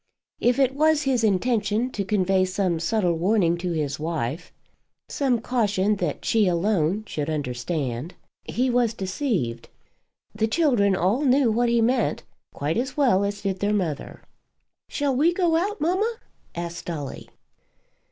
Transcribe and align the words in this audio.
If 0.39 0.57
it 0.57 0.73
was 0.73 1.03
his 1.03 1.23
intention 1.23 1.91
to 1.91 2.03
convey 2.03 2.43
some 2.43 2.79
subtle 2.79 3.13
warning 3.13 3.55
to 3.59 3.71
his 3.71 3.99
wife, 3.99 4.51
some 5.07 5.39
caution 5.39 5.97
that 5.97 6.25
she 6.25 6.47
alone 6.47 7.05
should 7.05 7.29
understand, 7.29 8.15
he 8.43 8.67
was 8.71 8.95
deceived. 8.95 9.69
The 10.33 10.47
"children" 10.47 10.95
all 10.95 11.21
knew 11.21 11.51
what 11.51 11.69
he 11.69 11.81
meant 11.83 12.23
quite 12.51 12.77
as 12.77 12.97
well 12.97 13.23
as 13.23 13.41
did 13.41 13.59
their 13.59 13.73
mother. 13.75 14.23
"Shall 14.89 15.15
we 15.15 15.35
go 15.35 15.55
out, 15.55 15.79
mamma?" 15.79 16.15
asked 16.55 16.85
Dolly. 16.85 17.29